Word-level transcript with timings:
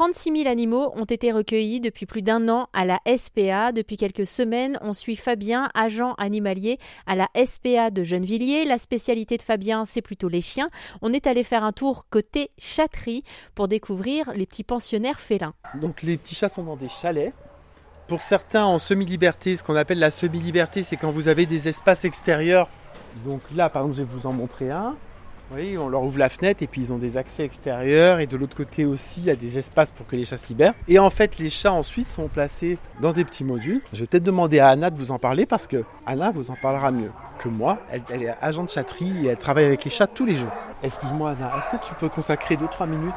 36 0.00 0.34
000 0.34 0.48
animaux 0.48 0.94
ont 0.96 1.04
été 1.04 1.30
recueillis 1.30 1.78
depuis 1.78 2.06
plus 2.06 2.22
d'un 2.22 2.48
an 2.48 2.68
à 2.72 2.86
la 2.86 2.98
SPA. 3.18 3.70
Depuis 3.70 3.98
quelques 3.98 4.26
semaines, 4.26 4.78
on 4.80 4.94
suit 4.94 5.14
Fabien, 5.14 5.68
agent 5.74 6.14
animalier 6.14 6.78
à 7.06 7.14
la 7.14 7.28
SPA 7.44 7.90
de 7.90 8.02
Gennevilliers. 8.02 8.64
La 8.64 8.78
spécialité 8.78 9.36
de 9.36 9.42
Fabien, 9.42 9.84
c'est 9.84 10.00
plutôt 10.00 10.30
les 10.30 10.40
chiens. 10.40 10.70
On 11.02 11.12
est 11.12 11.26
allé 11.26 11.44
faire 11.44 11.64
un 11.64 11.72
tour 11.72 12.06
côté 12.08 12.50
chatterie 12.56 13.24
pour 13.54 13.68
découvrir 13.68 14.32
les 14.34 14.46
petits 14.46 14.64
pensionnaires 14.64 15.20
félins. 15.20 15.52
Donc 15.74 16.00
les 16.00 16.16
petits 16.16 16.34
chats 16.34 16.48
sont 16.48 16.64
dans 16.64 16.76
des 16.76 16.88
chalets. 16.88 17.34
Pour 18.08 18.22
certains 18.22 18.64
en 18.64 18.78
semi-liberté, 18.78 19.54
ce 19.54 19.62
qu'on 19.62 19.76
appelle 19.76 19.98
la 19.98 20.10
semi-liberté, 20.10 20.82
c'est 20.82 20.96
quand 20.96 21.12
vous 21.12 21.28
avez 21.28 21.44
des 21.44 21.68
espaces 21.68 22.06
extérieurs. 22.06 22.70
Donc 23.26 23.42
là, 23.54 23.68
par 23.68 23.82
exemple, 23.82 23.98
je 23.98 24.02
vais 24.04 24.18
vous 24.18 24.26
en 24.26 24.32
montrer 24.32 24.70
un. 24.70 24.96
Oui, 25.52 25.76
on 25.76 25.88
leur 25.88 26.02
ouvre 26.02 26.18
la 26.18 26.28
fenêtre 26.28 26.62
et 26.62 26.68
puis 26.68 26.82
ils 26.82 26.92
ont 26.92 26.98
des 26.98 27.16
accès 27.16 27.44
extérieurs 27.44 28.20
et 28.20 28.26
de 28.28 28.36
l'autre 28.36 28.56
côté 28.56 28.84
aussi 28.84 29.18
il 29.20 29.26
y 29.26 29.30
a 29.30 29.36
des 29.36 29.58
espaces 29.58 29.90
pour 29.90 30.06
que 30.06 30.14
les 30.14 30.24
chats 30.24 30.36
se 30.36 30.48
libèrent. 30.48 30.74
Et 30.86 31.00
en 31.00 31.10
fait 31.10 31.38
les 31.38 31.50
chats 31.50 31.72
ensuite 31.72 32.06
sont 32.06 32.28
placés 32.28 32.78
dans 33.00 33.12
des 33.12 33.24
petits 33.24 33.42
modules. 33.42 33.80
Je 33.92 34.00
vais 34.00 34.06
peut-être 34.06 34.22
demander 34.22 34.60
à 34.60 34.68
Anna 34.68 34.90
de 34.90 34.96
vous 34.96 35.10
en 35.10 35.18
parler 35.18 35.46
parce 35.46 35.66
que 35.66 35.82
Anna 36.06 36.30
vous 36.30 36.52
en 36.52 36.56
parlera 36.56 36.92
mieux 36.92 37.10
que 37.40 37.48
moi. 37.48 37.78
Elle, 37.90 38.22
est 38.22 38.34
agent 38.40 38.62
de 38.62 38.70
chatterie 38.70 39.12
et 39.24 39.28
elle 39.30 39.38
travaille 39.38 39.64
avec 39.64 39.84
les 39.84 39.90
chats 39.90 40.06
tous 40.06 40.24
les 40.24 40.36
jours. 40.36 40.52
Excuse-moi 40.84 41.30
Anna, 41.30 41.52
est-ce 41.58 41.76
que 41.76 41.84
tu 41.84 41.94
peux 41.94 42.08
consacrer 42.08 42.54
2-3 42.54 42.88
minutes 42.88 43.14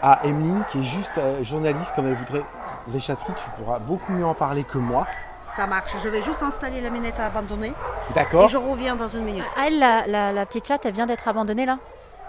à 0.00 0.24
Emeline 0.24 0.62
qui 0.70 0.78
est 0.78 0.84
juste 0.84 1.10
euh, 1.18 1.42
journaliste 1.42 1.92
comme 1.96 2.06
elle 2.06 2.14
voudrait? 2.14 2.44
Les 2.92 3.00
chatteries, 3.00 3.32
tu 3.32 3.62
pourras 3.62 3.80
beaucoup 3.80 4.12
mieux 4.12 4.26
en 4.26 4.34
parler 4.34 4.62
que 4.62 4.78
moi. 4.78 5.06
Ça 5.56 5.66
marche. 5.66 5.92
Je 6.02 6.08
vais 6.08 6.22
juste 6.22 6.42
installer 6.42 6.80
la 6.80 6.90
minette 6.90 7.18
à 7.20 7.26
abandonner. 7.26 7.72
D'accord. 8.14 8.46
Et 8.46 8.48
je 8.48 8.56
reviens 8.56 8.96
dans 8.96 9.08
une 9.08 9.24
minute. 9.24 9.44
Ah, 9.56 9.66
elle, 9.66 9.78
la, 9.78 10.32
la, 10.32 10.46
petite 10.46 10.66
chatte, 10.66 10.84
elle 10.84 10.94
vient 10.94 11.06
d'être 11.06 11.28
abandonnée 11.28 11.64
là? 11.66 11.78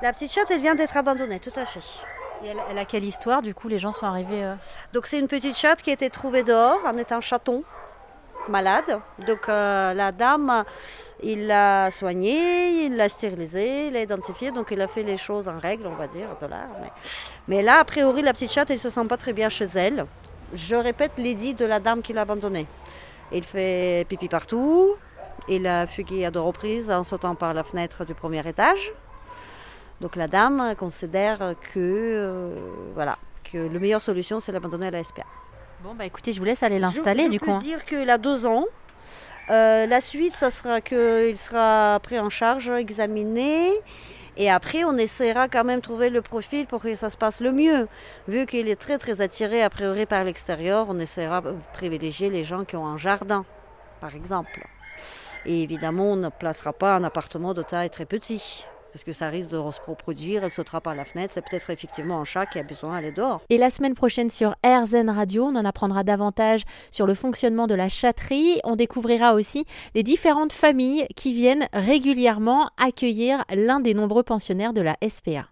La 0.02 0.14
petite 0.14 0.32
chatte, 0.32 0.52
elle 0.52 0.62
vient 0.62 0.76
d'être 0.76 0.96
abandonnée, 0.96 1.40
tout 1.40 1.54
à 1.56 1.66
fait. 1.66 1.80
Et 2.44 2.50
elle, 2.70 2.78
a 2.78 2.86
quelle 2.86 3.04
histoire? 3.04 3.42
Du 3.42 3.56
coup, 3.56 3.68
les 3.68 3.80
gens 3.80 3.92
sont 3.92 4.06
arrivés. 4.06 4.44
Euh 4.44 4.56
Donc, 4.94 5.08
c'est 5.08 5.18
une 5.18 5.28
petite 5.28 5.58
chatte 5.58 5.82
qui 5.82 5.90
a 5.90 5.94
été 5.94 6.10
trouvée 6.10 6.44
dehors 6.44 6.80
en 6.86 6.94
étant 6.98 7.22
chaton, 7.22 7.64
malade. 8.50 9.00
Donc, 9.26 9.50
euh, 9.50 9.94
la 9.94 10.12
dame, 10.12 10.64
il 11.24 11.48
l'a 11.48 11.90
soignée, 11.92 12.86
il 12.86 12.98
l'a 12.98 13.10
stérilisée, 13.10 13.88
il 13.88 13.94
l'a 13.94 14.02
identifiée. 14.02 14.52
Donc, 14.52 14.68
il 14.72 14.82
a 14.82 14.88
fait 14.88 15.04
les 15.04 15.18
choses 15.18 15.48
en 15.48 15.58
règle, 15.58 15.88
on 15.88 15.96
va 15.96 16.08
dire. 16.08 16.28
Mais... 16.82 16.92
mais 17.48 17.62
là, 17.62 17.80
a 17.80 17.86
priori, 17.86 18.22
la 18.22 18.34
petite 18.34 18.52
chatte, 18.52 18.70
elle 18.70 18.78
ne 18.78 18.82
se 18.82 18.90
sent 18.90 19.06
pas 19.06 19.18
très 19.18 19.34
bien 19.34 19.50
chez 19.50 19.66
elle. 19.74 20.06
Je 20.54 20.76
répète 20.76 21.14
l'édit 21.18 21.54
de 21.54 21.66
la 21.66 21.80
dame 21.80 22.02
qui 22.02 22.14
l'a 22.14 22.22
abandonnée. 22.22 22.68
Il 23.32 23.44
fait 23.44 24.06
pipi 24.08 24.28
partout. 24.28 24.96
Il 25.48 25.68
a 25.68 25.86
fugué 25.88 26.26
à 26.26 26.32
deux 26.32 26.40
reprises 26.40 26.90
en 26.90 27.04
sautant 27.04 27.36
par 27.36 27.54
la 27.54 27.64
fenêtre 27.64 28.06
du 28.06 28.14
premier 28.14 28.48
étage. 28.48 28.94
Donc 30.02 30.16
la 30.16 30.28
dame 30.28 30.76
considère 30.78 31.56
que, 31.74 31.78
euh, 31.78 32.60
voilà, 32.94 33.18
que 33.44 33.58
la 33.58 33.80
meilleure 33.80 34.02
solution, 34.02 34.40
c'est 34.40 34.52
l'abandonner 34.52 34.88
à 34.88 34.92
la 34.92 35.04
SPA. 35.04 35.24
Bon, 35.84 35.94
bah 35.94 36.06
écoutez, 36.06 36.34
je 36.34 36.40
vous 36.40 36.46
laisse 36.46 36.64
aller 36.64 36.80
l'installer 36.80 37.30
du 37.30 37.40
coup. 37.40 37.52
Je 37.52 37.56
peux 37.56 37.62
dire 37.62 37.86
qu'il 37.86 38.10
a 38.10 38.18
deux 38.18 38.46
ans. 38.46 38.66
Euh, 39.50 39.86
la 39.86 40.02
suite, 40.02 40.34
ça 40.34 40.50
sera 40.50 40.82
qu'il 40.82 41.38
sera 41.38 42.00
pris 42.02 42.20
en 42.20 42.30
charge, 42.30 42.70
examiné. 42.70 43.70
Et 44.38 44.50
après, 44.50 44.84
on 44.84 44.98
essaiera 44.98 45.48
quand 45.48 45.64
même 45.64 45.80
de 45.80 45.84
trouver 45.84 46.10
le 46.10 46.22
profil 46.22 46.66
pour 46.68 46.82
que 46.82 46.94
ça 46.96 47.10
se 47.10 47.16
passe 47.16 47.40
le 47.40 47.52
mieux. 47.52 47.88
Vu 48.28 48.46
qu'il 48.46 48.68
est 48.68 48.76
très 48.76 48.98
très 48.98 49.22
attiré 49.22 49.64
a 49.64 49.70
priori 49.70 50.06
par 50.06 50.24
l'extérieur, 50.24 50.88
on 50.90 51.00
essaiera 51.00 51.42
de 51.42 51.56
privilégier 51.74 52.30
les 52.30 52.44
gens 52.44 52.66
qui 52.66 52.76
ont 52.76 52.86
un 52.86 52.98
jardin, 52.98 53.46
par 54.02 54.14
exemple. 54.14 54.68
Et 55.46 55.64
évidemment, 55.64 56.12
on 56.12 56.16
ne 56.18 56.30
placera 56.30 56.74
pas 56.74 56.96
un 56.96 57.04
appartement 57.04 57.54
de 57.54 57.62
taille 57.62 57.90
très 57.90 58.06
petit 58.06 58.66
parce 58.96 59.04
que 59.04 59.12
ça 59.12 59.28
risque 59.28 59.52
de 59.52 59.58
se 59.58 59.82
reproduire, 59.86 60.46
elle 60.46 60.52
sautera 60.52 60.80
par 60.80 60.96
la 60.96 61.04
fenêtre, 61.04 61.34
c'est 61.34 61.44
peut-être 61.44 61.70
effectivement 61.70 62.22
un 62.22 62.24
chat 62.24 62.46
qui 62.46 62.60
a 62.60 62.64
besoin 62.64 62.96
d'aller 62.96 63.12
dehors. 63.12 63.42
Et 63.50 63.58
la 63.58 63.70
semaine 63.70 63.94
prochaine 63.94 64.30
sur 64.30 64.56
RZN 64.66 65.10
Radio, 65.10 65.44
on 65.44 65.56
en 65.58 65.66
apprendra 65.66 66.06
davantage 66.06 66.64
sur 66.92 67.06
le 67.06 67.14
fonctionnement 67.14 67.68
de 67.68 67.76
la 67.76 67.90
chatterie, 67.90 68.62
on 68.64 68.78
découvrira 68.78 69.34
aussi 69.34 69.66
les 69.96 70.04
différentes 70.04 70.54
familles 70.54 71.08
qui 71.18 71.34
viennent 71.34 71.68
régulièrement 71.74 72.70
accueillir 72.78 73.44
l'un 73.54 73.82
des 73.82 73.94
nombreux 73.94 74.24
pensionnaires 74.24 74.72
de 74.72 74.80
la 74.80 74.96
SPA. 75.06 75.50